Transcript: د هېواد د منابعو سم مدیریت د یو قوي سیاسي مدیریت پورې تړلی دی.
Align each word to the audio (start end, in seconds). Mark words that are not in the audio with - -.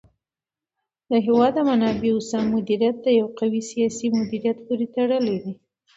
د 1.09 1.11
هېواد 1.25 1.51
د 1.55 1.59
منابعو 1.69 2.25
سم 2.29 2.43
مدیریت 2.55 2.95
د 3.03 3.07
یو 3.19 3.27
قوي 3.39 3.61
سیاسي 3.71 4.07
مدیریت 4.17 4.57
پورې 4.65 4.85
تړلی 4.95 5.37
دی. 5.43 5.53